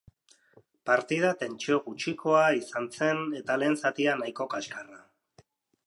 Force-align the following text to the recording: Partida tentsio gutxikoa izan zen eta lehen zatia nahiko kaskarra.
Partida 0.89 1.33
tentsio 1.41 1.77
gutxikoa 1.89 2.41
izan 2.61 2.89
zen 2.97 3.23
eta 3.43 3.59
lehen 3.65 3.79
zatia 3.85 4.17
nahiko 4.23 4.53
kaskarra. 4.57 5.03